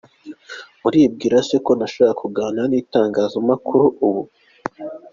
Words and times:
Muribwira 0.81 1.37
se 1.47 1.55
ko 1.65 1.71
nashakaga 1.79 2.19
kuganira 2.21 2.65
n’itangazamakuru 2.67 3.85
ubu. 4.07 4.23